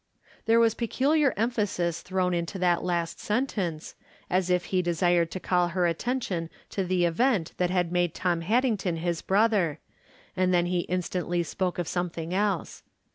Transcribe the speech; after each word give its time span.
There 0.47 0.59
was 0.59 0.73
peculiar 0.73 1.31
emphasis 1.37 2.01
thrown 2.01 2.33
into 2.33 2.57
that 2.57 2.83
last 2.83 3.19
sentence, 3.19 3.93
as 4.31 4.49
if 4.49 4.65
he 4.73 4.81
desired 4.81 5.29
to 5.29 5.39
call 5.39 5.67
her 5.67 5.85
attention 5.85 6.49
to 6.71 6.83
the 6.83 7.05
event 7.05 7.53
that 7.57 7.69
had 7.69 7.91
made 7.91 8.15
Tom 8.15 8.41
Haddington 8.41 8.95
his 8.95 9.21
brother, 9.21 9.77
and 10.35 10.51
then 10.51 10.65
he 10.65 10.79
instantly 10.89 11.43
spoke 11.43 11.77
of 11.77 11.87
some 11.87 12.09
tliing 12.09 12.33
else. 12.33 12.81